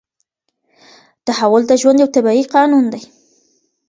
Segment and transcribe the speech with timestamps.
[1.27, 3.03] تحول د ژوند یو طبیعي قانون دی.